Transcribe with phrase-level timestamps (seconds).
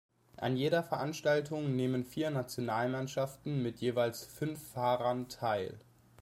[0.35, 5.77] An jeder Veranstaltung nehmen vier Nationalmannschaften mit jeweils fünf Fahrern teil.